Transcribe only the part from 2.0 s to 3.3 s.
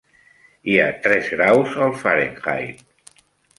Fahrenheit.